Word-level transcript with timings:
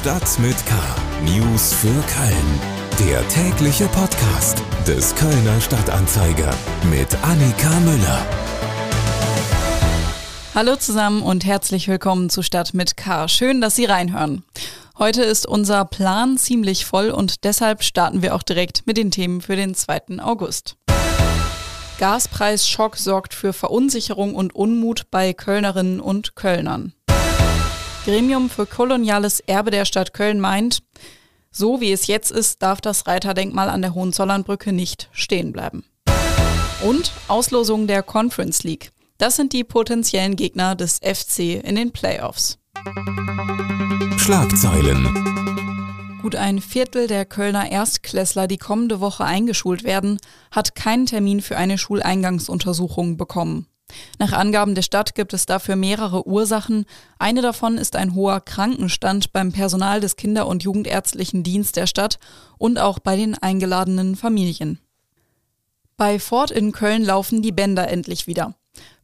Stadt 0.00 0.38
mit 0.38 0.56
K. 0.64 0.74
News 1.26 1.74
für 1.74 1.88
Köln. 1.88 2.60
Der 3.06 3.28
tägliche 3.28 3.84
Podcast 3.88 4.62
des 4.86 5.14
Kölner 5.14 5.60
Stadtanzeiger 5.60 6.54
mit 6.90 7.14
Annika 7.22 7.68
Müller. 7.80 8.26
Hallo 10.54 10.76
zusammen 10.76 11.20
und 11.20 11.44
herzlich 11.44 11.86
willkommen 11.86 12.30
zu 12.30 12.40
Stadt 12.42 12.72
mit 12.72 12.96
K. 12.96 13.28
Schön, 13.28 13.60
dass 13.60 13.76
Sie 13.76 13.84
reinhören. 13.84 14.42
Heute 14.98 15.22
ist 15.22 15.44
unser 15.44 15.84
Plan 15.84 16.38
ziemlich 16.38 16.86
voll 16.86 17.10
und 17.10 17.44
deshalb 17.44 17.82
starten 17.82 18.22
wir 18.22 18.34
auch 18.34 18.42
direkt 18.42 18.86
mit 18.86 18.96
den 18.96 19.10
Themen 19.10 19.42
für 19.42 19.56
den 19.56 19.74
2. 19.74 20.18
August. 20.22 20.78
Gaspreisschock 21.98 22.96
sorgt 22.96 23.34
für 23.34 23.52
Verunsicherung 23.52 24.34
und 24.34 24.54
Unmut 24.54 25.10
bei 25.10 25.34
Kölnerinnen 25.34 26.00
und 26.00 26.36
Kölnern. 26.36 26.94
Gremium 28.04 28.48
für 28.48 28.64
koloniales 28.64 29.40
Erbe 29.40 29.70
der 29.70 29.84
Stadt 29.84 30.14
Köln 30.14 30.40
meint, 30.40 30.82
so 31.50 31.80
wie 31.80 31.92
es 31.92 32.06
jetzt 32.06 32.30
ist, 32.30 32.62
darf 32.62 32.80
das 32.80 33.06
Reiterdenkmal 33.06 33.68
an 33.68 33.82
der 33.82 33.94
Hohenzollernbrücke 33.94 34.72
nicht 34.72 35.10
stehen 35.12 35.52
bleiben. 35.52 35.84
Und 36.82 37.12
Auslosung 37.28 37.86
der 37.86 38.02
Conference 38.02 38.62
League. 38.62 38.92
Das 39.18 39.36
sind 39.36 39.52
die 39.52 39.64
potenziellen 39.64 40.36
Gegner 40.36 40.74
des 40.76 40.98
FC 40.98 41.62
in 41.62 41.76
den 41.76 41.92
Playoffs. 41.92 42.58
Schlagzeilen. 44.16 45.06
Gut 46.22 46.36
ein 46.36 46.60
Viertel 46.60 47.06
der 47.06 47.26
Kölner 47.26 47.70
Erstklässler, 47.70 48.46
die 48.46 48.58
kommende 48.58 49.00
Woche 49.00 49.24
eingeschult 49.24 49.84
werden, 49.84 50.18
hat 50.50 50.74
keinen 50.74 51.04
Termin 51.04 51.42
für 51.42 51.58
eine 51.58 51.76
Schuleingangsuntersuchung 51.76 53.18
bekommen. 53.18 53.66
Nach 54.18 54.32
Angaben 54.32 54.74
der 54.74 54.82
Stadt 54.82 55.14
gibt 55.14 55.32
es 55.32 55.46
dafür 55.46 55.76
mehrere 55.76 56.26
Ursachen. 56.26 56.84
Eine 57.18 57.42
davon 57.42 57.78
ist 57.78 57.96
ein 57.96 58.14
hoher 58.14 58.40
Krankenstand 58.40 59.32
beim 59.32 59.52
Personal 59.52 60.00
des 60.00 60.16
Kinder- 60.16 60.46
und 60.46 60.62
Jugendärztlichen 60.62 61.42
Dienst 61.42 61.76
der 61.76 61.86
Stadt 61.86 62.18
und 62.58 62.78
auch 62.78 62.98
bei 62.98 63.16
den 63.16 63.34
eingeladenen 63.34 64.16
Familien. 64.16 64.78
Bei 65.96 66.18
Ford 66.18 66.50
in 66.50 66.72
Köln 66.72 67.04
laufen 67.04 67.42
die 67.42 67.52
Bänder 67.52 67.88
endlich 67.88 68.26
wieder. 68.26 68.54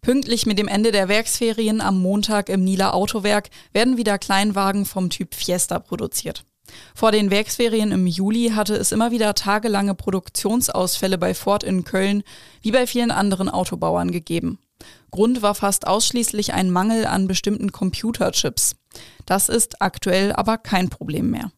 Pünktlich 0.01 0.47
mit 0.47 0.59
dem 0.59 0.69
Ende 0.69 0.93
der 0.93 1.09
Werksferien 1.09 1.81
am 1.81 2.01
Montag 2.01 2.49
im 2.49 2.65
Nieler 2.65 2.95
Autowerk 2.95 3.51
werden 3.73 3.97
wieder 3.97 4.19
Kleinwagen 4.19 4.87
vom 4.87 5.11
Typ 5.11 5.35
Fiesta 5.35 5.79
produziert. 5.79 6.45
Vor 6.95 7.13
den 7.13 7.31
Werksferien 7.31 7.93
im 7.93 8.07
Juli 8.07 8.53
hatte 8.55 8.75
es 8.75 8.93
immer 8.93 9.11
wieder 9.11 9.35
tagelange 9.35 9.95
Produktionsausfälle 9.95 11.19
bei 11.19 11.35
Ford 11.35 11.63
in 11.63 11.85
Köln, 11.85 12.23
wie 12.63 12.73
bei 12.73 12.87
vielen 12.87 13.11
anderen 13.11 13.49
Autobauern 13.49 14.11
gegeben. 14.11 14.59
Grund 15.17 15.41
war 15.41 15.55
fast 15.55 15.87
ausschließlich 15.87 16.53
ein 16.53 16.71
Mangel 16.71 17.07
an 17.07 17.27
bestimmten 17.27 17.73
Computerchips. 17.73 18.77
Das 19.25 19.49
ist 19.49 19.81
aktuell 19.81 20.35
aber 20.35 20.59
kein 20.59 20.91
Problem 20.91 21.31
mehr. 21.31 21.51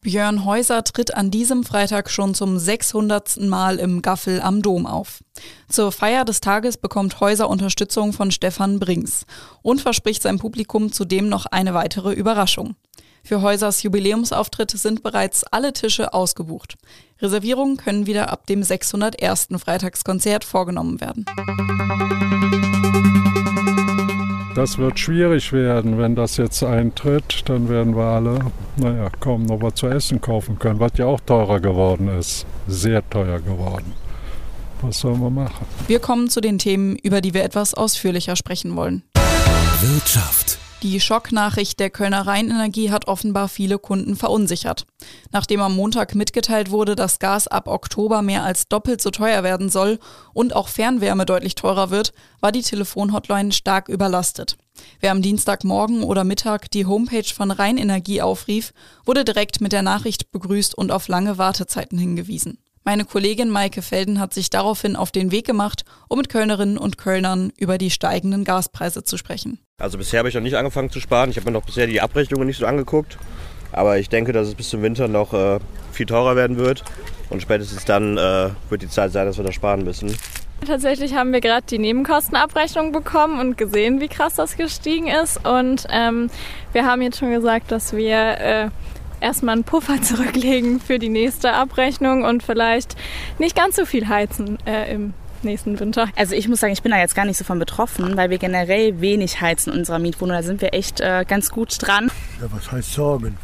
Björn 0.00 0.44
Häuser 0.44 0.82
tritt 0.82 1.14
an 1.14 1.30
diesem 1.30 1.62
Freitag 1.62 2.10
schon 2.10 2.34
zum 2.34 2.58
600. 2.58 3.40
Mal 3.42 3.78
im 3.78 4.02
Gaffel 4.02 4.40
am 4.40 4.62
Dom 4.62 4.84
auf. 4.84 5.22
Zur 5.68 5.92
Feier 5.92 6.24
des 6.24 6.40
Tages 6.40 6.76
bekommt 6.76 7.20
Häuser 7.20 7.48
Unterstützung 7.48 8.12
von 8.12 8.32
Stefan 8.32 8.80
Brings 8.80 9.26
und 9.62 9.80
verspricht 9.80 10.22
seinem 10.22 10.40
Publikum 10.40 10.90
zudem 10.90 11.28
noch 11.28 11.46
eine 11.46 11.72
weitere 11.72 12.12
Überraschung. 12.12 12.74
Für 13.26 13.42
Häusers 13.42 13.82
Jubiläumsauftritt 13.82 14.70
sind 14.70 15.02
bereits 15.02 15.42
alle 15.42 15.72
Tische 15.72 16.14
ausgebucht. 16.14 16.76
Reservierungen 17.20 17.76
können 17.76 18.06
wieder 18.06 18.30
ab 18.30 18.46
dem 18.46 18.62
601. 18.62 19.48
Freitagskonzert 19.58 20.44
vorgenommen 20.44 21.00
werden. 21.00 21.24
Das 24.54 24.78
wird 24.78 25.00
schwierig 25.00 25.52
werden, 25.52 25.98
wenn 25.98 26.14
das 26.14 26.36
jetzt 26.36 26.62
eintritt. 26.62 27.42
Dann 27.46 27.68
werden 27.68 27.96
wir 27.96 28.04
alle, 28.04 28.38
naja, 28.76 29.10
kaum 29.18 29.42
noch 29.42 29.60
was 29.60 29.74
zu 29.74 29.88
essen 29.88 30.20
kaufen 30.20 30.60
können, 30.60 30.78
was 30.78 30.92
ja 30.94 31.06
auch 31.06 31.18
teurer 31.18 31.58
geworden 31.58 32.06
ist. 32.06 32.46
Sehr 32.68 33.10
teuer 33.10 33.40
geworden. 33.40 33.92
Was 34.82 35.00
sollen 35.00 35.20
wir 35.20 35.30
machen? 35.30 35.66
Wir 35.88 35.98
kommen 35.98 36.30
zu 36.30 36.40
den 36.40 36.58
Themen, 36.58 36.94
über 36.94 37.20
die 37.20 37.34
wir 37.34 37.42
etwas 37.42 37.74
ausführlicher 37.74 38.36
sprechen 38.36 38.76
wollen. 38.76 39.02
Wirtschaft. 39.80 40.60
Die 40.82 41.00
Schocknachricht 41.00 41.80
der 41.80 41.88
Kölner 41.88 42.26
Rheinenergie 42.26 42.90
hat 42.90 43.08
offenbar 43.08 43.48
viele 43.48 43.78
Kunden 43.78 44.14
verunsichert. 44.14 44.86
Nachdem 45.32 45.62
am 45.62 45.74
Montag 45.74 46.14
mitgeteilt 46.14 46.70
wurde, 46.70 46.94
dass 46.94 47.18
Gas 47.18 47.48
ab 47.48 47.66
Oktober 47.66 48.20
mehr 48.20 48.44
als 48.44 48.68
doppelt 48.68 49.00
so 49.00 49.10
teuer 49.10 49.42
werden 49.42 49.70
soll 49.70 49.98
und 50.34 50.54
auch 50.54 50.68
Fernwärme 50.68 51.24
deutlich 51.24 51.54
teurer 51.54 51.88
wird, 51.88 52.12
war 52.40 52.52
die 52.52 52.60
Telefonhotline 52.60 53.52
stark 53.52 53.88
überlastet. 53.88 54.58
Wer 55.00 55.12
am 55.12 55.22
Dienstagmorgen 55.22 56.02
oder 56.02 56.24
Mittag 56.24 56.70
die 56.70 56.84
Homepage 56.84 57.34
von 57.34 57.50
Rheinenergie 57.50 58.20
aufrief, 58.20 58.74
wurde 59.06 59.24
direkt 59.24 59.62
mit 59.62 59.72
der 59.72 59.82
Nachricht 59.82 60.30
begrüßt 60.30 60.74
und 60.74 60.92
auf 60.92 61.08
lange 61.08 61.38
Wartezeiten 61.38 61.98
hingewiesen. 61.98 62.58
Meine 62.84 63.06
Kollegin 63.06 63.48
Maike 63.48 63.80
Felden 63.80 64.20
hat 64.20 64.34
sich 64.34 64.50
daraufhin 64.50 64.94
auf 64.94 65.10
den 65.10 65.32
Weg 65.32 65.46
gemacht, 65.46 65.84
um 66.08 66.18
mit 66.18 66.28
Kölnerinnen 66.28 66.76
und 66.76 66.98
Kölnern 66.98 67.50
über 67.56 67.78
die 67.78 67.90
steigenden 67.90 68.44
Gaspreise 68.44 69.02
zu 69.02 69.16
sprechen. 69.16 69.58
Also 69.78 69.98
bisher 69.98 70.20
habe 70.20 70.30
ich 70.30 70.34
noch 70.34 70.40
nicht 70.40 70.56
angefangen 70.56 70.88
zu 70.90 71.00
sparen. 71.00 71.28
Ich 71.28 71.36
habe 71.36 71.44
mir 71.44 71.52
noch 71.52 71.66
bisher 71.66 71.86
die 71.86 72.00
Abrechnungen 72.00 72.46
nicht 72.46 72.58
so 72.58 72.64
angeguckt. 72.64 73.18
Aber 73.72 73.98
ich 73.98 74.08
denke, 74.08 74.32
dass 74.32 74.48
es 74.48 74.54
bis 74.54 74.70
zum 74.70 74.80
Winter 74.80 75.06
noch 75.06 75.34
äh, 75.34 75.58
viel 75.92 76.06
teurer 76.06 76.34
werden 76.34 76.56
wird. 76.56 76.82
Und 77.28 77.42
spätestens 77.42 77.84
dann 77.84 78.16
äh, 78.16 78.48
wird 78.70 78.80
die 78.80 78.88
Zeit 78.88 79.12
sein, 79.12 79.26
dass 79.26 79.36
wir 79.36 79.44
da 79.44 79.52
sparen 79.52 79.84
müssen. 79.84 80.16
Tatsächlich 80.66 81.14
haben 81.14 81.30
wir 81.30 81.42
gerade 81.42 81.66
die 81.68 81.78
Nebenkostenabrechnung 81.78 82.90
bekommen 82.90 83.38
und 83.38 83.58
gesehen, 83.58 84.00
wie 84.00 84.08
krass 84.08 84.36
das 84.36 84.56
gestiegen 84.56 85.08
ist. 85.08 85.46
Und 85.46 85.86
ähm, 85.90 86.30
wir 86.72 86.86
haben 86.86 87.02
jetzt 87.02 87.18
schon 87.18 87.32
gesagt, 87.32 87.70
dass 87.70 87.94
wir 87.94 88.16
äh, 88.16 88.68
erstmal 89.20 89.56
einen 89.56 89.64
Puffer 89.64 90.00
zurücklegen 90.00 90.80
für 90.80 90.98
die 90.98 91.10
nächste 91.10 91.52
Abrechnung 91.52 92.24
und 92.24 92.42
vielleicht 92.42 92.96
nicht 93.38 93.54
ganz 93.54 93.76
so 93.76 93.84
viel 93.84 94.08
heizen 94.08 94.56
äh, 94.64 94.90
im 94.90 95.12
nächsten 95.44 95.78
Winter. 95.78 96.08
Also 96.16 96.34
ich 96.34 96.48
muss 96.48 96.60
sagen, 96.60 96.72
ich 96.72 96.82
bin 96.82 96.92
da 96.92 96.98
jetzt 96.98 97.14
gar 97.14 97.24
nicht 97.24 97.36
so 97.36 97.44
von 97.44 97.58
betroffen, 97.58 98.16
weil 98.16 98.30
wir 98.30 98.38
generell 98.38 99.00
wenig 99.00 99.40
heizen 99.40 99.72
in 99.72 99.80
unserer 99.80 99.98
Mietwohnung. 99.98 100.36
Da 100.36 100.42
sind 100.42 100.60
wir 100.60 100.74
echt 100.74 101.00
äh, 101.00 101.24
ganz 101.26 101.50
gut 101.50 101.76
dran. 101.80 102.10
Ja, 102.40 102.48
was 102.50 102.70
heißt 102.70 102.92
Sorgen? 102.92 103.36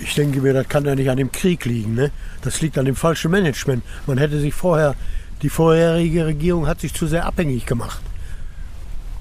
Ich 0.00 0.14
denke 0.14 0.40
mir, 0.40 0.52
das 0.52 0.68
kann 0.68 0.84
ja 0.84 0.94
nicht 0.94 1.10
an 1.10 1.16
dem 1.16 1.32
Krieg 1.32 1.64
liegen. 1.64 1.94
Ne? 1.94 2.10
Das 2.42 2.60
liegt 2.60 2.78
an 2.78 2.84
dem 2.84 2.96
falschen 2.96 3.30
Management. 3.30 3.82
Man 4.06 4.18
hätte 4.18 4.38
sich 4.38 4.54
vorher, 4.54 4.94
die 5.42 5.48
vorherige 5.48 6.26
Regierung 6.26 6.66
hat 6.66 6.80
sich 6.80 6.94
zu 6.94 7.06
sehr 7.06 7.26
abhängig 7.26 7.66
gemacht. 7.66 8.00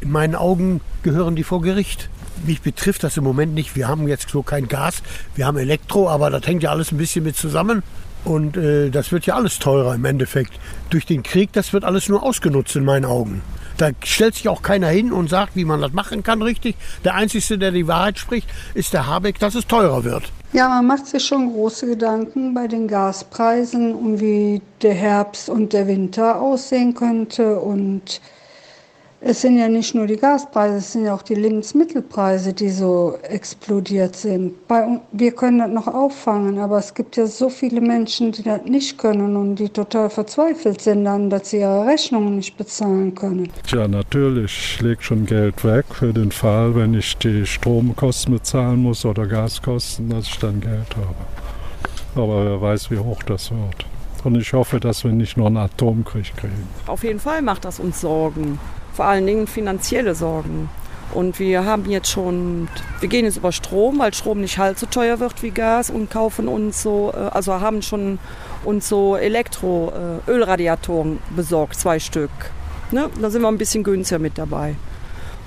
In 0.02 0.12
meinen 0.12 0.36
Augen 0.36 0.82
gehören 1.02 1.36
die 1.36 1.44
vor 1.44 1.62
Gericht. 1.62 2.10
Mich 2.46 2.62
betrifft 2.62 3.04
das 3.04 3.18
im 3.18 3.24
Moment 3.24 3.56
nicht. 3.56 3.76
Wir 3.76 3.88
haben 3.88 4.08
jetzt 4.08 4.30
so 4.30 4.44
kein 4.44 4.68
Gas, 4.68 5.02
wir 5.36 5.48
haben 5.48 5.58
Elektro, 5.58 6.08
aber 6.08 6.30
das 6.30 6.46
hängt 6.46 6.62
ja 6.62 6.70
alles 6.70 6.92
ein 6.92 6.98
bisschen 6.98 7.24
mit 7.24 7.36
zusammen. 7.36 7.82
Und 8.24 8.58
äh, 8.58 8.90
das 8.90 9.12
wird 9.12 9.26
ja 9.26 9.36
alles 9.36 9.60
teurer 9.60 9.96
im 9.96 10.06
Endeffekt. 10.06 10.54
Durch 10.90 11.06
den 11.06 11.24
Krieg, 11.24 11.54
das 11.54 11.74
wird 11.74 11.84
alles 11.84 12.10
nur 12.10 12.24
ausgenutzt 12.24 12.76
in 12.76 12.86
meinen 12.86 13.06
Augen. 13.06 13.42
Da 13.78 13.92
stellt 14.04 14.36
sich 14.36 14.50
auch 14.50 14.64
keiner 14.64 14.88
hin 14.88 15.14
und 15.14 15.30
sagt, 15.30 15.56
wie 15.56 15.66
man 15.66 15.82
das 15.82 15.94
machen 15.94 16.24
kann 16.24 16.42
richtig. 16.42 16.76
Der 17.04 17.14
Einzige, 17.14 17.58
der 17.58 17.72
die 17.72 17.88
Wahrheit 17.88 18.18
spricht, 18.18 18.50
ist 18.74 18.94
der 18.94 19.06
Habeck, 19.06 19.38
dass 19.40 19.54
es 19.56 19.68
teurer 19.68 20.04
wird. 20.04 20.32
Ja, 20.54 20.68
man 20.70 20.88
macht 20.88 21.06
sich 21.06 21.24
schon 21.26 21.52
große 21.52 21.86
Gedanken 21.86 22.54
bei 22.54 22.68
den 22.68 22.88
Gaspreisen 22.88 23.94
und 23.94 24.20
wie 24.20 24.62
der 24.82 24.94
Herbst 24.94 25.50
und 25.50 25.74
der 25.74 25.88
Winter 25.88 26.42
aussehen 26.42 26.96
könnte 26.96 27.60
und 27.60 28.22
es 29.20 29.42
sind 29.42 29.58
ja 29.58 29.68
nicht 29.68 29.96
nur 29.96 30.06
die 30.06 30.16
Gaspreise, 30.16 30.78
es 30.78 30.92
sind 30.92 31.06
ja 31.06 31.16
auch 31.16 31.24
die 31.24 31.34
Lebensmittelpreise, 31.34 32.54
die 32.54 32.70
so 32.70 33.18
explodiert 33.24 34.16
sind. 34.16 34.68
Bei, 34.68 35.00
wir 35.12 35.32
können 35.32 35.58
das 35.58 35.72
noch 35.72 35.88
auffangen, 35.88 36.60
aber 36.60 36.78
es 36.78 36.94
gibt 36.94 37.18
ja 37.18 37.26
so 37.26 37.50
viele 37.50 37.82
Menschen, 37.82 38.32
die 38.32 38.44
das 38.44 38.64
nicht 38.66 38.98
können 39.00 39.36
und 39.36 39.56
die 39.56 39.70
total 39.70 40.12
verzweifelt 40.12 40.82
sind 40.82 41.06
dann, 41.06 41.32
dass 41.32 41.50
sie 41.50 41.62
ihre 41.62 41.88
Rechnungen 41.88 42.36
nicht 42.36 42.58
bezahlen 42.58 43.16
können. 43.16 43.50
Tja, 43.66 43.88
natürlich. 43.88 44.76
Ich 44.76 44.82
lege 44.82 45.02
schon 45.02 45.26
Geld 45.26 45.64
weg 45.66 45.86
für 45.92 46.14
den 46.14 46.32
Fall, 46.32 46.76
wenn 46.76 46.94
ich 46.94 47.18
die 47.18 47.46
Stromkosten 47.46 48.36
bezahlen 48.36 48.84
muss 48.84 49.04
oder 49.04 49.25
Gaskosten, 49.25 50.10
dass 50.10 50.28
ich 50.28 50.38
dann 50.38 50.62
Geld 50.62 50.96
habe. 50.96 52.22
Aber 52.22 52.46
wer 52.46 52.62
weiß, 52.62 52.92
wie 52.92 53.00
hoch 53.00 53.24
das 53.24 53.50
wird. 53.50 53.86
Und 54.24 54.36
ich 54.36 54.54
hoffe, 54.54 54.80
dass 54.80 55.04
wir 55.04 55.12
nicht 55.12 55.38
nur 55.38 55.48
einen 55.48 55.58
Atomkrieg 55.58 56.36
kriegen. 56.36 56.68
Auf 56.86 57.04
jeden 57.04 57.20
Fall 57.20 57.42
macht 57.42 57.66
das 57.66 57.80
uns 57.80 58.02
Sorgen 58.02 58.60
vor 58.98 59.06
allen 59.06 59.26
Dingen 59.28 59.48
finanzielle 59.48 60.14
Sorgen. 60.16 60.70
Und 61.14 61.40
wir 61.40 61.64
haben 61.66 61.90
jetzt 61.90 62.10
schon, 62.10 62.68
wir 63.00 63.08
gehen 63.08 63.26
jetzt 63.26 63.38
über 63.38 63.52
Strom, 63.52 64.00
weil 64.00 64.12
Strom 64.14 64.42
nicht 64.42 64.58
halb 64.58 64.78
so 64.80 64.88
teuer 64.88 65.20
wird 65.20 65.44
wie 65.44 65.52
Gas 65.52 65.92
und 65.92 66.10
kaufen 66.10 66.48
uns 66.48 66.82
so, 66.82 67.14
äh, 67.16 67.18
also 67.30 67.54
haben 67.62 67.84
schon 67.84 68.18
uns 68.66 68.90
so 68.90 69.16
Elektro-Ölradiatoren 69.16 71.14
äh, 71.14 71.20
besorgt, 71.36 71.80
zwei 71.80 72.00
Stück. 72.00 72.32
Ne? 72.92 73.10
Da 73.22 73.30
sind 73.30 73.44
wir 73.44 73.48
ein 73.50 73.60
bisschen 73.60 73.84
günstiger 73.84 74.20
mit 74.20 74.38
dabei. 74.38 74.76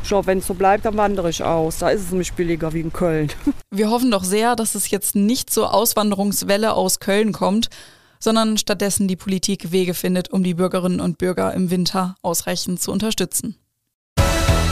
Schau, 0.04 0.24
wenn 0.26 0.38
es 0.38 0.46
so 0.46 0.54
bleibt, 0.54 0.84
dann 0.84 0.96
wandere 0.96 1.28
ich 1.28 1.42
aus. 1.42 1.78
Da 1.78 1.90
ist 1.90 2.02
es 2.02 2.10
nämlich 2.10 2.32
billiger 2.32 2.72
wie 2.72 2.80
in 2.80 2.92
Köln. 2.92 3.30
Wir 3.70 3.90
hoffen 3.90 4.12
doch 4.12 4.24
sehr, 4.24 4.56
dass 4.56 4.74
es 4.74 4.90
jetzt 4.90 5.14
nicht 5.16 5.50
zur 5.50 5.74
Auswanderungswelle 5.74 6.72
aus 6.72 7.00
Köln 7.00 7.32
kommt, 7.32 7.68
sondern 8.20 8.58
stattdessen 8.58 9.08
die 9.08 9.16
Politik 9.16 9.72
Wege 9.72 9.94
findet, 9.94 10.30
um 10.30 10.44
die 10.44 10.54
Bürgerinnen 10.54 11.00
und 11.00 11.18
Bürger 11.18 11.52
im 11.54 11.70
Winter 11.70 12.14
ausreichend 12.22 12.80
zu 12.80 12.92
unterstützen. 12.92 13.56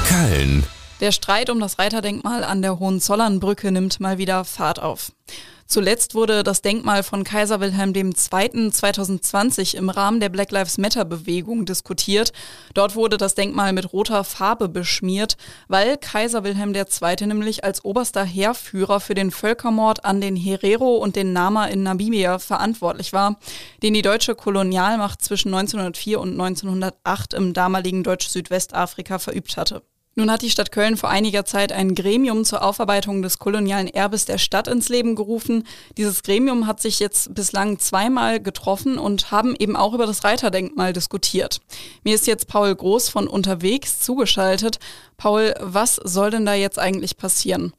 Köln. 0.06 0.64
Der 1.00 1.12
Streit 1.12 1.48
um 1.48 1.60
das 1.60 1.78
Reiterdenkmal 1.78 2.42
an 2.42 2.60
der 2.60 2.80
Hohenzollernbrücke 2.80 3.70
nimmt 3.70 4.00
mal 4.00 4.18
wieder 4.18 4.44
Fahrt 4.44 4.82
auf. 4.82 5.12
Zuletzt 5.64 6.14
wurde 6.14 6.42
das 6.42 6.62
Denkmal 6.62 7.02
von 7.04 7.22
Kaiser 7.22 7.60
Wilhelm 7.60 7.94
II. 7.94 8.70
2020 8.72 9.76
im 9.76 9.90
Rahmen 9.90 10.18
der 10.18 10.30
Black 10.30 10.50
Lives 10.50 10.78
Matter 10.78 11.04
Bewegung 11.04 11.66
diskutiert. 11.66 12.32
Dort 12.74 12.96
wurde 12.96 13.16
das 13.16 13.36
Denkmal 13.36 13.74
mit 13.74 13.92
roter 13.92 14.24
Farbe 14.24 14.68
beschmiert, 14.68 15.36
weil 15.68 15.98
Kaiser 15.98 16.42
Wilhelm 16.42 16.74
II. 16.74 17.26
nämlich 17.26 17.62
als 17.62 17.84
oberster 17.84 18.24
Heerführer 18.24 18.98
für 18.98 19.14
den 19.14 19.30
Völkermord 19.30 20.04
an 20.04 20.20
den 20.20 20.34
Herero 20.36 20.96
und 20.96 21.14
den 21.14 21.32
Nama 21.32 21.66
in 21.66 21.84
Namibia 21.84 22.38
verantwortlich 22.38 23.12
war, 23.12 23.38
den 23.82 23.94
die 23.94 24.02
deutsche 24.02 24.34
Kolonialmacht 24.34 25.22
zwischen 25.22 25.54
1904 25.54 26.18
und 26.18 26.32
1908 26.40 27.34
im 27.34 27.52
damaligen 27.52 28.02
Deutsch-Südwestafrika 28.02 29.18
verübt 29.18 29.58
hatte. 29.58 29.82
Nun 30.18 30.32
hat 30.32 30.42
die 30.42 30.50
Stadt 30.50 30.72
Köln 30.72 30.96
vor 30.96 31.10
einiger 31.10 31.44
Zeit 31.44 31.70
ein 31.70 31.94
Gremium 31.94 32.44
zur 32.44 32.64
Aufarbeitung 32.64 33.22
des 33.22 33.38
kolonialen 33.38 33.86
Erbes 33.86 34.24
der 34.24 34.38
Stadt 34.38 34.66
ins 34.66 34.88
Leben 34.88 35.14
gerufen. 35.14 35.62
Dieses 35.96 36.24
Gremium 36.24 36.66
hat 36.66 36.82
sich 36.82 36.98
jetzt 36.98 37.36
bislang 37.36 37.78
zweimal 37.78 38.42
getroffen 38.42 38.98
und 38.98 39.30
haben 39.30 39.54
eben 39.56 39.76
auch 39.76 39.94
über 39.94 40.06
das 40.06 40.24
Reiterdenkmal 40.24 40.92
diskutiert. 40.92 41.60
Mir 42.02 42.16
ist 42.16 42.26
jetzt 42.26 42.48
Paul 42.48 42.74
Groß 42.74 43.08
von 43.10 43.28
unterwegs 43.28 44.00
zugeschaltet. 44.00 44.80
Paul, 45.18 45.54
was 45.60 45.94
soll 45.94 46.30
denn 46.30 46.44
da 46.44 46.54
jetzt 46.54 46.80
eigentlich 46.80 47.16
passieren? 47.16 47.72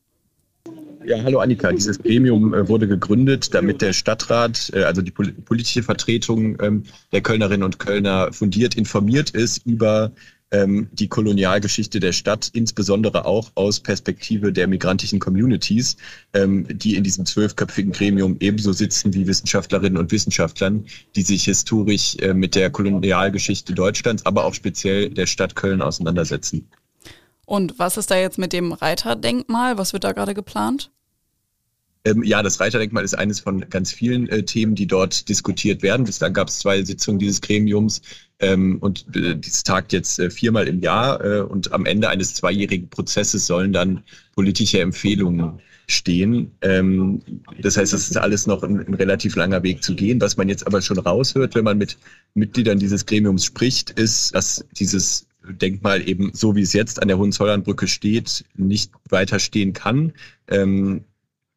Ja, 1.06 1.22
hallo 1.22 1.40
Annika. 1.40 1.74
Dieses 1.74 2.00
Gremium 2.00 2.54
äh, 2.54 2.70
wurde 2.70 2.88
gegründet, 2.88 3.54
damit 3.54 3.82
der 3.82 3.92
Stadtrat, 3.92 4.72
äh, 4.74 4.84
also 4.84 5.02
die 5.02 5.12
politische 5.12 5.84
Vertretung 5.84 6.58
ähm, 6.62 6.84
der 7.12 7.20
Kölnerinnen 7.20 7.64
und 7.64 7.80
Kölner 7.80 8.32
fundiert 8.32 8.76
informiert 8.76 9.32
ist 9.32 9.66
über 9.66 10.14
ähm, 10.52 10.90
die 10.92 11.08
Kolonialgeschichte 11.08 12.00
der 12.00 12.12
Stadt, 12.12 12.50
insbesondere 12.54 13.26
auch 13.26 13.52
aus 13.56 13.80
Perspektive 13.80 14.52
der 14.52 14.68
migrantischen 14.68 15.20
Communities, 15.20 15.98
ähm, 16.34 16.66
die 16.70 16.96
in 16.96 17.04
diesem 17.04 17.26
zwölfköpfigen 17.26 17.92
Gremium 17.92 18.38
ebenso 18.40 18.74
sitzen 18.74 19.14
wie 19.14 19.28
Wissenschaftlerinnen 19.28 19.98
und 19.98 20.12
Wissenschaftlern, 20.12 20.86
die 21.16 21.22
sich 21.22 21.46
historisch 21.46 22.16
äh, 22.18 22.34
mit 22.34 22.56
der 22.56 22.70
Kolonialgeschichte 22.70 23.74
Deutschlands, 23.74 24.26
aber 24.26 24.46
auch 24.46 24.54
speziell 24.54 25.10
der 25.10 25.28
Stadt 25.28 25.56
Köln 25.56 25.82
auseinandersetzen. 25.82 26.68
Und 27.46 27.80
was 27.80 27.98
ist 27.98 28.12
da 28.12 28.18
jetzt 28.18 28.38
mit 28.38 28.54
dem 28.54 28.74
Reiterdenkmal? 28.74 29.78
Was 29.78 29.94
wird 29.94 30.04
da 30.04 30.12
gerade 30.12 30.34
geplant? 30.34 30.92
Ähm, 32.06 32.24
ja, 32.24 32.42
das 32.44 32.60
Reiterdenkmal 32.60 33.04
ist 33.04 33.14
eines 33.14 33.40
von 33.40 33.70
ganz 33.70 33.92
vielen 33.92 34.30
äh, 34.30 34.44
Themen, 34.44 34.76
die 34.76 34.88
dort 34.88 35.28
diskutiert 35.28 35.82
werden. 35.82 36.06
Bislang 36.06 36.34
gab 36.34 36.48
es 36.48 36.60
zwei 36.60 36.84
Sitzungen 36.84 37.20
dieses 37.20 37.42
Gremiums 37.42 38.02
ähm, 38.40 38.78
und 38.80 39.06
äh, 39.16 39.36
dieses 39.36 39.64
tagt 39.64 39.92
jetzt 39.94 40.20
äh, 40.20 40.30
viermal 40.30 40.68
im 40.68 40.80
Jahr 40.80 41.24
äh, 41.24 41.42
und 41.42 41.72
am 41.74 41.86
Ende 41.86 42.10
eines 42.10 42.34
zweijährigen 42.36 42.90
Prozesses 42.90 43.46
sollen 43.46 43.74
dann 43.74 44.04
politische 44.34 44.80
Empfehlungen 44.80 45.60
stehen. 45.88 46.52
Ähm, 46.62 47.22
das 47.62 47.76
heißt, 47.76 47.92
das 47.92 48.10
ist 48.10 48.18
alles 48.18 48.48
noch 48.48 48.64
ein, 48.64 48.80
ein, 48.80 48.94
relativ 48.94 49.36
langer 49.36 49.64
Weg 49.64 49.84
zu 49.84 49.96
gehen. 49.96 50.22
Was 50.22 50.38
man 50.38 50.48
jetzt 50.48 50.66
aber 50.68 50.82
schon 50.82 51.00
raushört, 51.00 51.56
wenn 51.56 51.66
man 51.66 51.78
mit 51.78 51.98
Mitgliedern 52.34 52.80
dieses 52.80 53.06
Gremiums 53.06 53.46
spricht, 53.46 53.92
ist, 53.92 54.34
dass 54.34 54.64
dieses 54.72 55.28
Denkmal 55.48 56.08
eben 56.08 56.32
so 56.34 56.56
wie 56.56 56.62
es 56.62 56.74
jetzt 56.74 57.02
an 57.02 57.08
der 57.08 57.18
Hohenzollernbrücke 57.18 57.88
steht, 57.88 58.46
nicht 58.56 58.92
weiter 59.10 59.40
stehen 59.40 59.74
kann. 59.74 60.14
Ähm, 60.48 61.04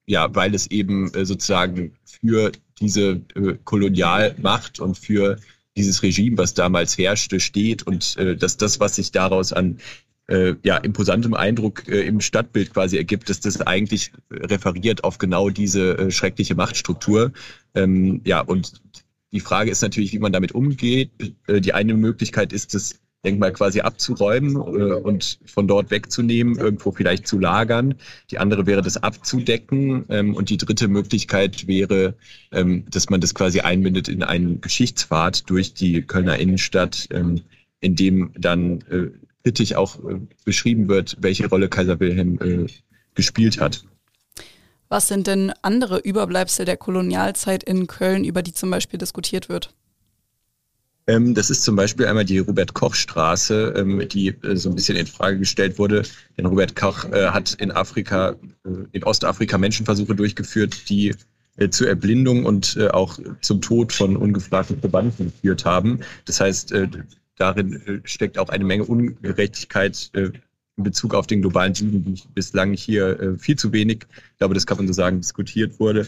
ja, 0.06 0.34
weil 0.34 0.54
es 0.54 0.68
eben 0.70 1.12
äh, 1.14 1.24
sozusagen 1.24 1.92
für 2.04 2.52
diese 2.80 3.20
äh, 3.34 3.56
Kolonialmacht 3.64 4.80
und 4.80 4.98
für 4.98 5.38
dieses 5.76 6.02
Regime, 6.02 6.38
was 6.38 6.54
damals 6.54 6.98
herrschte, 6.98 7.40
steht 7.40 7.82
und 7.82 8.16
äh, 8.16 8.36
dass 8.36 8.56
das, 8.56 8.80
was 8.80 8.96
sich 8.96 9.12
daraus 9.12 9.52
an 9.52 9.78
äh, 10.28 10.54
ja, 10.62 10.76
imposantem 10.76 11.34
Eindruck 11.34 11.88
äh, 11.88 12.02
im 12.02 12.20
Stadtbild 12.20 12.72
quasi 12.72 12.96
ergibt, 12.96 13.28
dass 13.28 13.40
das 13.40 13.60
eigentlich 13.60 14.12
referiert 14.30 15.04
auf 15.04 15.18
genau 15.18 15.50
diese 15.50 15.98
äh, 15.98 16.10
schreckliche 16.10 16.54
Machtstruktur. 16.54 17.32
Ähm, 17.74 18.20
ja, 18.24 18.40
und 18.40 18.80
die 19.32 19.40
Frage 19.40 19.70
ist 19.70 19.82
natürlich, 19.82 20.12
wie 20.12 20.18
man 20.18 20.32
damit 20.32 20.52
umgeht. 20.52 21.10
Äh, 21.46 21.60
die 21.60 21.74
eine 21.74 21.94
Möglichkeit 21.94 22.52
ist 22.52 22.74
es, 22.74 23.00
Denkmal 23.24 23.52
quasi 23.52 23.80
abzuräumen 23.80 24.56
äh, 24.56 24.94
und 24.94 25.38
von 25.46 25.68
dort 25.68 25.90
wegzunehmen, 25.90 26.58
irgendwo 26.58 26.90
vielleicht 26.90 27.26
zu 27.28 27.38
lagern. 27.38 27.94
Die 28.30 28.38
andere 28.38 28.66
wäre, 28.66 28.82
das 28.82 28.96
abzudecken. 28.96 30.04
Ähm, 30.08 30.34
und 30.34 30.50
die 30.50 30.56
dritte 30.56 30.88
Möglichkeit 30.88 31.68
wäre, 31.68 32.14
ähm, 32.50 32.84
dass 32.90 33.10
man 33.10 33.20
das 33.20 33.34
quasi 33.34 33.60
einbindet 33.60 34.08
in 34.08 34.24
einen 34.24 34.60
Geschichtspfad 34.60 35.48
durch 35.48 35.72
die 35.72 36.02
Kölner 36.02 36.38
Innenstadt, 36.38 37.08
ähm, 37.12 37.42
in 37.80 37.94
dem 37.94 38.32
dann 38.36 38.80
äh, 38.90 39.10
kritisch 39.44 39.74
auch 39.74 39.98
äh, 40.04 40.20
beschrieben 40.44 40.88
wird, 40.88 41.16
welche 41.20 41.48
Rolle 41.48 41.68
Kaiser 41.68 42.00
Wilhelm 42.00 42.38
äh, 42.40 42.66
gespielt 43.14 43.60
hat. 43.60 43.84
Was 44.88 45.08
sind 45.08 45.26
denn 45.26 45.52
andere 45.62 45.98
Überbleibsel 45.98 46.66
der 46.66 46.76
Kolonialzeit 46.76 47.62
in 47.62 47.86
Köln, 47.86 48.24
über 48.24 48.42
die 48.42 48.52
zum 48.52 48.70
Beispiel 48.70 48.98
diskutiert 48.98 49.48
wird? 49.48 49.72
Ähm, 51.06 51.34
das 51.34 51.50
ist 51.50 51.64
zum 51.64 51.76
Beispiel 51.76 52.06
einmal 52.06 52.24
die 52.24 52.38
Robert-Koch-Straße, 52.38 53.74
ähm, 53.76 54.08
die 54.08 54.28
äh, 54.28 54.56
so 54.56 54.68
ein 54.68 54.76
bisschen 54.76 54.96
in 54.96 55.06
Frage 55.06 55.38
gestellt 55.38 55.78
wurde. 55.78 56.02
Denn 56.36 56.46
Robert 56.46 56.76
Koch 56.76 57.04
äh, 57.06 57.28
hat 57.28 57.54
in 57.54 57.72
Afrika, 57.72 58.36
äh, 58.64 58.68
in 58.92 59.02
Ostafrika 59.02 59.58
Menschenversuche 59.58 60.14
durchgeführt, 60.14 60.88
die 60.88 61.14
zur 61.68 61.86
Erblindung 61.86 62.46
und 62.46 62.78
auch 62.92 63.18
zum 63.42 63.60
Tod 63.60 63.92
von 63.92 64.16
ungefragten 64.16 64.80
Probanden 64.80 65.26
geführt 65.26 65.66
haben. 65.66 66.00
Das 66.24 66.40
heißt, 66.40 66.72
darin 67.36 68.00
steckt 68.04 68.38
auch 68.38 68.48
eine 68.48 68.64
Menge 68.64 68.84
Ungerechtigkeit 68.84 70.10
in 70.14 70.32
Bezug 70.78 71.12
auf 71.14 71.26
den 71.26 71.42
globalen 71.42 71.74
Süden, 71.74 72.06
die 72.06 72.22
bislang 72.34 72.72
hier 72.72 73.36
viel 73.38 73.56
zu 73.56 73.70
wenig, 73.70 74.06
ich 74.10 74.38
glaube, 74.38 74.54
das 74.54 74.64
kann 74.64 74.78
man 74.78 74.86
so 74.86 74.94
sagen, 74.94 75.20
diskutiert 75.20 75.78
wurde. 75.78 76.06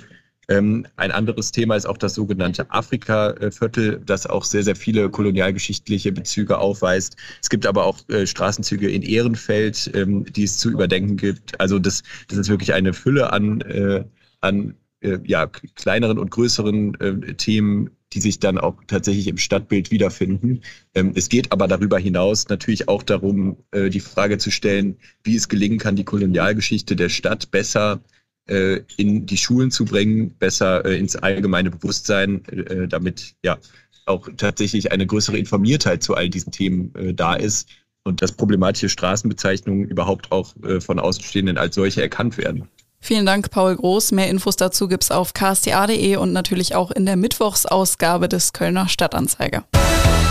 Ähm, 0.49 0.87
ein 0.97 1.11
anderes 1.11 1.53
Thema 1.53 1.77
ist 1.77 1.87
auch 1.87 1.99
das 1.99 2.15
sogenannte 2.15 2.71
Afrika-Viertel, 2.71 4.03
das 4.05 4.27
auch 4.27 4.45
sehr, 4.45 4.63
sehr 4.63 4.77
viele 4.77 5.11
kolonialgeschichtliche 5.11 6.13
Bezüge 6.13 6.59
aufweist. 6.59 7.17
Es 7.43 7.49
gibt 7.49 7.67
aber 7.67 7.85
auch 7.85 7.99
äh, 8.09 8.27
Straßenzüge 8.27 8.91
in 8.91 9.03
Ehrenfeld, 9.03 9.91
ähm, 9.95 10.25
die 10.25 10.45
es 10.45 10.59
zu 10.59 10.71
überdenken 10.71 11.17
gibt. 11.17 11.59
Also 11.61 11.79
das, 11.79 12.03
das 12.29 12.39
ist 12.39 12.49
wirklich 12.49 12.75
eine 12.75 12.93
Fülle 12.93 13.33
an, 13.33 13.61
äh, 13.63 14.05
an 14.41 14.75
äh, 15.01 15.19
ja, 15.25 15.47
kleineren 15.47 16.19
und 16.19 16.31
größeren 16.31 16.95
äh, 17.01 17.35
Themen, 17.35 17.91
die 18.13 18.21
sich 18.21 18.39
dann 18.39 18.59
auch 18.59 18.77
tatsächlich 18.87 19.29
im 19.29 19.39
Stadtbild 19.39 19.91
wiederfinden. 19.91 20.63
Ähm, 20.95 21.13
es 21.15 21.29
geht 21.29 21.53
aber 21.53 21.69
darüber 21.69 21.99
hinaus 21.99 22.49
natürlich 22.49 22.89
auch 22.89 23.03
darum, 23.03 23.57
äh, 23.73 23.91
die 23.91 24.01
Frage 24.01 24.39
zu 24.39 24.51
stellen, 24.51 24.97
wie 25.23 25.37
es 25.37 25.49
gelingen 25.49 25.79
kann, 25.79 25.97
die 25.97 26.05
Kolonialgeschichte 26.05 26.97
der 26.97 27.09
Stadt 27.09 27.51
besser 27.51 28.01
äh, 28.47 28.81
in 28.97 29.27
die 29.27 29.37
Schulen 29.37 29.71
zu 29.71 29.85
bringen, 29.85 30.35
besser 30.39 30.85
äh, 30.85 30.99
ins 30.99 31.17
allgemeine 31.17 31.71
Bewusstsein, 31.71 32.45
äh, 32.47 32.89
damit 32.89 33.35
ja 33.43 33.59
auch 34.07 34.29
tatsächlich 34.37 34.93
eine 34.93 35.07
größere 35.07 35.39
Informiertheit 35.39 36.03
zu 36.03 36.15
all 36.15 36.29
diesen 36.29 36.53
Themen 36.53 36.95
äh, 36.95 37.15
da 37.15 37.35
ist 37.35 37.69
und 38.05 38.21
dass 38.21 38.33
problematische 38.33 38.89
Straßenbezeichnungen 38.89 39.89
überhaupt 39.89 40.31
auch 40.31 40.55
äh, 40.63 40.81
von 40.81 40.99
Außenstehenden 40.99 41.57
als 41.57 41.75
solche 41.75 42.03
erkannt 42.03 42.37
werden. 42.37 42.69
Vielen 43.01 43.27
Dank, 43.27 43.51
Paul 43.51 43.77
Groß. 43.77 44.13
Mehr 44.13 44.31
Infos 44.31 44.57
dazu 44.57 44.89
gibt's 44.89 45.11
auf 45.11 45.35
ksta.de 45.35 46.17
und 46.17 46.33
natürlich 46.33 46.75
auch 46.75 46.91
in 46.91 47.05
der 47.05 47.17
Mittwochsausgabe 47.17 48.29
des 48.29 48.53
Kölner 48.55 48.89
Stadtanzeiger. 48.89 49.65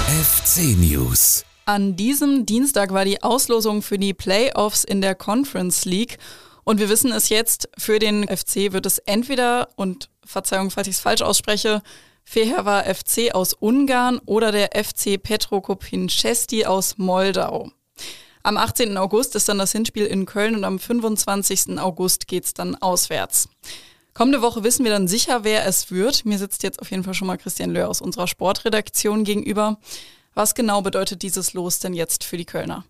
FC 0.07 0.75
News. 0.77 1.45
An 1.65 1.95
diesem 1.95 2.45
Dienstag 2.45 2.91
war 2.91 3.05
die 3.05 3.21
Auslosung 3.23 3.81
für 3.81 3.97
die 3.97 4.13
Playoffs 4.13 4.83
in 4.83 5.01
der 5.01 5.15
Conference 5.15 5.85
League 5.85 6.17
und 6.63 6.79
wir 6.79 6.89
wissen 6.89 7.11
es 7.11 7.29
jetzt, 7.29 7.69
für 7.77 7.99
den 7.99 8.23
FC 8.27 8.71
wird 8.71 8.85
es 8.85 8.97
entweder, 8.99 9.69
und 9.75 10.09
Verzeihung, 10.25 10.71
falls 10.71 10.87
ich 10.87 10.95
es 10.95 11.01
falsch 11.01 11.21
ausspreche, 11.21 11.81
Fehervar 12.23 12.83
FC 12.85 13.33
aus 13.33 13.53
Ungarn 13.53 14.19
oder 14.25 14.51
der 14.51 14.69
FC 14.73 15.21
Petrokopin 15.21 16.07
Chesti 16.07 16.65
aus 16.65 16.97
Moldau. 16.97 17.71
Am 18.43 18.57
18. 18.57 18.97
August 18.97 19.35
ist 19.35 19.47
dann 19.47 19.57
das 19.57 19.71
Hinspiel 19.71 20.05
in 20.05 20.25
Köln 20.25 20.55
und 20.55 20.63
am 20.63 20.79
25. 20.79 21.79
August 21.79 22.27
geht's 22.27 22.53
dann 22.53 22.75
auswärts. 22.75 23.49
Kommende 24.13 24.41
Woche 24.41 24.63
wissen 24.63 24.83
wir 24.83 24.91
dann 24.91 25.07
sicher, 25.07 25.43
wer 25.43 25.65
es 25.65 25.91
wird. 25.91 26.25
Mir 26.25 26.37
sitzt 26.37 26.61
jetzt 26.63 26.81
auf 26.81 26.91
jeden 26.91 27.03
Fall 27.03 27.13
schon 27.13 27.27
mal 27.27 27.37
Christian 27.37 27.71
Löhr 27.71 27.89
aus 27.89 28.01
unserer 28.01 28.27
Sportredaktion 28.27 29.23
gegenüber. 29.23 29.79
Was 30.33 30.55
genau 30.55 30.81
bedeutet 30.81 31.21
dieses 31.21 31.53
Los 31.53 31.79
denn 31.79 31.93
jetzt 31.93 32.23
für 32.23 32.37
die 32.37 32.45
Kölner? 32.45 32.85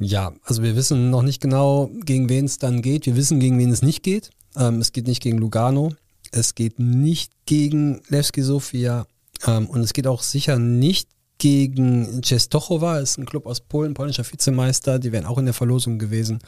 Ja, 0.00 0.32
also 0.44 0.62
wir 0.62 0.76
wissen 0.76 1.10
noch 1.10 1.22
nicht 1.22 1.42
genau, 1.42 1.90
gegen 2.06 2.30
wen 2.30 2.46
es 2.46 2.56
dann 2.56 2.80
geht. 2.80 3.04
Wir 3.04 3.16
wissen, 3.16 3.38
gegen 3.38 3.58
wen 3.58 3.70
es 3.70 3.82
nicht 3.82 4.02
geht. 4.02 4.30
Ähm, 4.56 4.80
es 4.80 4.92
geht 4.92 5.06
nicht 5.06 5.22
gegen 5.22 5.36
Lugano. 5.36 5.92
Es 6.32 6.54
geht 6.54 6.78
nicht 6.78 7.32
gegen 7.44 8.00
Levski 8.08 8.42
Sofia. 8.42 9.06
Ähm, 9.46 9.68
und 9.68 9.82
es 9.82 9.92
geht 9.92 10.06
auch 10.06 10.22
sicher 10.22 10.58
nicht 10.58 11.10
gegen 11.36 12.22
Czestochowa, 12.22 12.98
ist 12.98 13.18
ein 13.18 13.26
Club 13.26 13.46
aus 13.46 13.60
Polen, 13.60 13.94
polnischer 13.94 14.24
Vizemeister, 14.30 14.98
die 14.98 15.12
wären 15.12 15.24
auch 15.24 15.38
in 15.38 15.46
der 15.46 15.54
Verlosung 15.54 15.98
gewesen, 15.98 16.40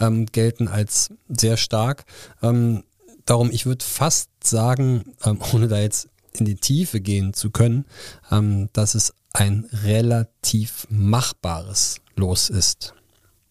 ähm, 0.00 0.26
gelten 0.26 0.68
als 0.68 1.10
sehr 1.28 1.56
stark. 1.56 2.04
Ähm, 2.42 2.84
darum, 3.26 3.50
ich 3.50 3.66
würde 3.66 3.84
fast 3.84 4.30
sagen, 4.42 5.14
ähm, 5.24 5.38
ohne 5.52 5.68
da 5.68 5.78
jetzt 5.78 6.08
in 6.32 6.46
die 6.46 6.56
Tiefe 6.56 7.00
gehen 7.00 7.34
zu 7.34 7.50
können, 7.50 7.84
ähm, 8.30 8.68
dass 8.72 8.94
es 8.94 9.14
ein 9.32 9.68
relativ 9.82 10.86
machbares 10.90 12.00
los 12.16 12.50
ist. 12.50 12.94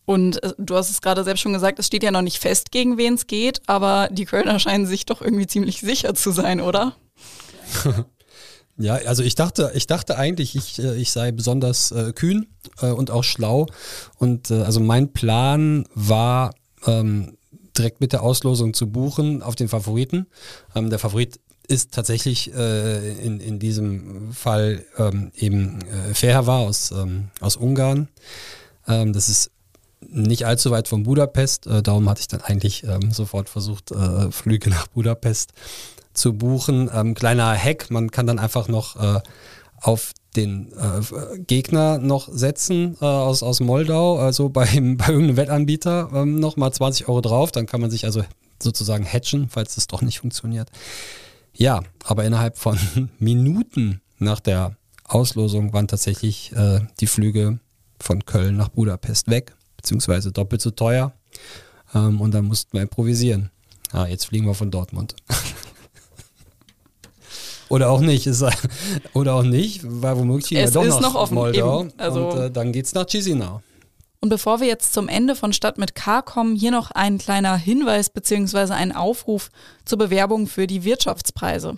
Und 0.06 0.44
äh, 0.44 0.54
du 0.58 0.76
hast 0.76 0.90
es 0.90 1.02
gerade 1.02 1.24
selbst 1.24 1.42
schon 1.42 1.54
gesagt, 1.54 1.80
es 1.80 1.88
steht 1.88 2.04
ja 2.04 2.12
noch 2.12 2.22
nicht 2.22 2.40
fest, 2.40 2.72
gegen 2.72 2.98
wen 2.98 3.14
es 3.14 3.28
geht, 3.28 3.62
aber 3.68 4.10
die 4.12 4.26
Kölner 4.26 4.60
scheinen 4.60 4.86
sich 4.86 5.06
doch 5.06 5.22
irgendwie 5.22 5.48
ziemlich 5.48 5.82
sicher 5.82 6.14
zu 6.14 6.32
sein, 6.32 6.62
oder? 6.62 6.96
Ja, 8.78 8.96
also 8.96 9.22
ich 9.22 9.36
dachte, 9.36 9.72
ich 9.76 9.86
dachte 9.86 10.18
eigentlich, 10.18 10.56
ich, 10.56 10.80
äh, 10.80 10.96
ich 10.96 11.12
sei 11.12 11.32
besonders 11.32 11.92
äh, 11.92 12.12
kühn 12.12 12.48
äh, 12.82 12.88
und 12.88 13.12
auch 13.12 13.24
schlau. 13.24 13.68
Und 14.18 14.50
äh, 14.50 14.64
also 14.64 14.80
mein 14.80 15.14
Plan 15.14 15.86
war, 15.94 16.56
ähm, 16.88 17.38
direkt 17.78 18.02
mit 18.02 18.14
der 18.14 18.24
Auslosung 18.24 18.74
zu 18.74 18.92
buchen 18.92 19.42
auf 19.42 19.56
den 19.56 19.68
Favoriten. 19.68 20.28
Ähm, 20.76 20.90
der 20.90 21.00
Favorit 21.00 21.40
ist 21.68 21.94
tatsächlich 21.94 22.54
äh, 22.54 23.14
in, 23.14 23.40
in 23.40 23.60
diesem 23.60 24.34
Fall 24.34 24.86
ähm, 24.98 25.32
eben 25.36 25.80
äh, 26.14 26.46
war 26.46 26.60
aus, 26.60 26.92
ähm, 26.92 27.30
aus 27.40 27.56
Ungarn. 27.56 28.10
Ähm, 28.88 29.14
das 29.14 29.30
ist 29.30 29.52
nicht 30.02 30.46
allzu 30.46 30.72
weit 30.72 30.88
von 30.88 31.04
Budapest. 31.04 31.68
Äh, 31.68 31.82
darum 31.82 32.10
hatte 32.10 32.22
ich 32.22 32.28
dann 32.28 32.42
eigentlich 32.42 32.84
ähm, 32.84 33.12
sofort 33.12 33.50
versucht, 33.50 33.92
äh, 33.92 34.32
Flüge 34.32 34.70
nach 34.70 34.88
Budapest 34.88 35.54
zu 36.14 36.34
buchen. 36.34 36.90
Ähm, 36.94 37.14
kleiner 37.14 37.56
Hack, 37.58 37.90
man 37.90 38.12
kann 38.12 38.28
dann 38.28 38.40
einfach 38.40 38.68
noch 38.68 38.96
äh, 38.98 39.20
auf 39.82 40.14
den 40.36 40.72
äh, 40.74 41.40
Gegner 41.40 41.98
noch 42.00 42.28
setzen 42.32 42.98
äh, 43.02 43.06
aus, 43.06 43.44
aus 43.44 43.60
Moldau, 43.60 44.18
also 44.18 44.50
beim, 44.50 44.98
bei 44.98 45.08
irgendeinem 45.08 45.38
Wettanbieter 45.38 46.10
ähm, 46.14 46.40
nochmal 46.40 46.74
20 46.74 47.08
Euro 47.08 47.22
drauf. 47.22 47.52
Dann 47.52 47.66
kann 47.66 47.82
man 47.82 47.92
sich 47.92 48.06
also 48.06 48.24
sozusagen 48.62 49.06
hatchen, 49.06 49.50
falls 49.50 49.76
das 49.76 49.88
doch 49.88 50.02
nicht 50.02 50.20
funktioniert. 50.20 50.70
Ja, 51.56 51.82
aber 52.04 52.26
innerhalb 52.26 52.58
von 52.58 52.78
Minuten 53.20 54.02
nach 54.20 54.40
der 54.40 54.76
Auslosung 55.06 55.74
waren 55.74 55.88
tatsächlich 55.88 56.52
äh, 56.54 56.82
die 57.00 57.08
Flüge 57.08 57.60
von 58.00 58.26
Köln 58.26 58.58
nach 58.58 58.70
Budapest 58.70 59.30
weg, 59.30 59.56
beziehungsweise 59.78 60.32
doppelt 60.32 60.62
so 60.62 60.72
teuer. 60.72 61.14
Ähm, 61.94 62.22
und 62.22 62.34
dann 62.34 62.46
mussten 62.46 62.74
wir 62.74 62.82
improvisieren. 62.82 63.52
Ah, 63.92 64.08
jetzt 64.08 64.26
fliegen 64.26 64.48
wir 64.48 64.56
von 64.56 64.72
Dortmund. 64.72 65.16
Oder 67.70 67.90
auch 67.90 68.02
nicht. 68.02 68.28
Ist, 68.28 68.46
oder 69.14 69.34
auch 69.34 69.42
nicht, 69.42 69.82
weil 69.84 70.16
womöglich 70.16 70.60
es 70.60 70.74
doch 70.74 70.84
ist 70.84 71.02
noch, 71.02 71.14
noch 71.14 71.16
offen, 71.16 71.34
Moldau. 71.34 71.82
eben. 71.82 71.94
Also 71.98 72.30
und 72.30 72.40
äh, 72.40 72.52
dann 72.52 72.72
geht's 72.72 72.94
nach 72.94 73.08
Chisinau. 73.08 73.64
Und 74.24 74.30
bevor 74.30 74.62
wir 74.62 74.68
jetzt 74.68 74.94
zum 74.94 75.10
Ende 75.10 75.36
von 75.36 75.52
Stadt 75.52 75.78
mit 75.78 75.96
K 75.96 76.22
kommen, 76.22 76.56
hier 76.56 76.72
noch 76.72 76.92
ein 76.92 77.18
kleiner 77.18 77.58
Hinweis 77.58 78.10
bzw. 78.10 78.72
ein 78.72 78.96
Aufruf 78.96 79.50
zur 79.84 79.98
Bewerbung 79.98 80.48
für 80.48 80.66
die 80.66 80.86
Wirtschaftspreise. 80.86 81.78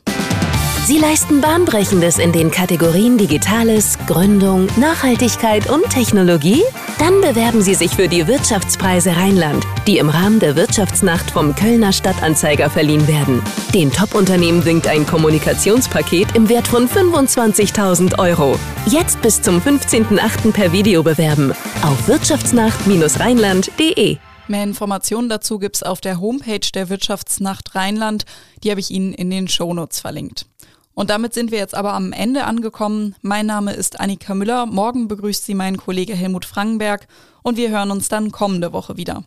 Sie 0.86 1.00
leisten 1.00 1.42
Bahnbrechendes 1.42 2.20
in 2.20 2.32
den 2.34 2.52
Kategorien 2.52 3.18
Digitales, 3.18 3.98
Gründung, 4.06 4.68
Nachhaltigkeit 4.78 5.68
und 5.72 5.90
Technologie? 5.90 6.62
Dann 7.06 7.22
bewerben 7.22 7.62
Sie 7.62 7.76
sich 7.76 7.92
für 7.92 8.08
die 8.08 8.26
Wirtschaftspreise 8.26 9.16
Rheinland, 9.16 9.64
die 9.86 10.00
im 10.00 10.10
Rahmen 10.10 10.40
der 10.40 10.56
Wirtschaftsnacht 10.56 11.30
vom 11.30 11.54
Kölner 11.54 11.94
Stadtanzeiger 11.94 12.68
verliehen 12.68 13.08
werden. 13.08 13.44
Den 13.76 13.92
Top-Unternehmen 13.92 14.66
winkt 14.66 14.88
ein 14.88 15.06
Kommunikationspaket 15.06 16.36
im 16.36 16.50
Wert 16.50 16.68
von 16.68 16.90
25.000 16.90 18.18
Euro. 18.18 18.58
Jetzt 18.88 19.22
bis 19.22 19.40
zum 19.40 19.60
15.08. 19.60 20.52
per 20.52 20.72
Video 20.72 21.04
bewerben 21.04 21.52
auf 21.84 22.08
wirtschaftsnacht-rheinland.de. 22.08 24.18
Mehr 24.48 24.64
Informationen 24.64 25.30
dazu 25.30 25.60
gibt's 25.60 25.84
auf 25.84 26.02
der 26.02 26.20
Homepage 26.20 26.68
der 26.74 26.90
Wirtschaftsnacht 26.90 27.76
Rheinland. 27.76 28.26
Die 28.64 28.72
habe 28.72 28.80
ich 28.80 28.90
Ihnen 28.90 29.14
in 29.14 29.30
den 29.30 29.48
Shownotes 29.48 30.00
verlinkt. 30.00 30.48
Und 30.96 31.10
damit 31.10 31.34
sind 31.34 31.52
wir 31.52 31.60
jetzt 31.60 31.76
aber 31.76 31.94
am 31.94 32.14
Ende 32.14 32.46
angekommen. 32.46 33.16
Mein 33.22 33.46
Name 33.46 33.74
ist 33.74 34.00
Annika 34.00 34.34
Müller. 34.34 34.66
Morgen 34.66 35.08
begrüßt 35.08 35.46
Sie 35.46 35.54
mein 35.54 35.78
Kollege 35.78 36.16
Helmut 36.16 36.46
Frankenberg 36.46 37.08
und 37.44 37.58
wir 37.58 37.70
hören 37.70 37.92
uns 37.92 38.08
dann 38.08 38.32
kommende 38.32 38.74
Woche 38.74 38.98
wieder. 38.98 39.26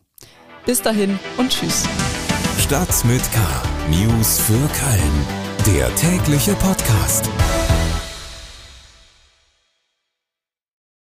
Bis 0.64 0.82
dahin 0.82 1.18
und 1.36 1.50
tschüss. 1.50 1.84
Stadt 2.58 3.04
mit 3.04 3.22
K. 3.32 3.38
News 3.90 4.40
für 4.40 4.52
Köln. 4.52 5.74
Der 5.76 5.94
tägliche 5.94 6.54
Podcast. 6.54 7.28